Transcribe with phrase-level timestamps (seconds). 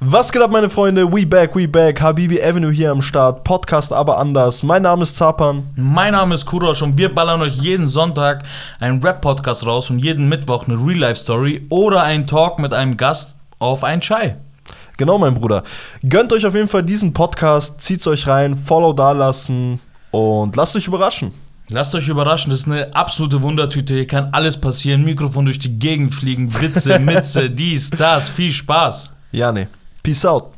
[0.00, 1.12] Was geht ab, meine Freunde?
[1.12, 2.00] We back, we back.
[2.00, 3.42] Habibi Avenue hier am Start.
[3.42, 4.62] Podcast aber anders.
[4.62, 5.64] Mein Name ist Zapan.
[5.74, 8.44] Mein Name ist Kurosh und wir ballern euch jeden Sonntag
[8.78, 13.82] einen Rap-Podcast raus und jeden Mittwoch eine Real-Life-Story oder einen Talk mit einem Gast auf
[13.82, 14.36] einen Chai.
[14.98, 15.64] Genau, mein Bruder.
[16.08, 19.80] Gönnt euch auf jeden Fall diesen Podcast, zieht's euch rein, Follow dalassen
[20.12, 21.32] und lasst euch überraschen.
[21.70, 23.94] Lasst euch überraschen, das ist eine absolute Wundertüte.
[23.94, 25.04] Hier kann alles passieren.
[25.04, 28.28] Mikrofon durch die Gegend fliegen, Witze, Mitze, dies, das.
[28.28, 29.12] Viel Spaß.
[29.32, 29.66] Ja, nee.
[30.08, 30.57] Peace out.